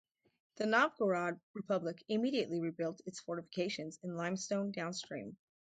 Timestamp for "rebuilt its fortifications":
2.59-3.99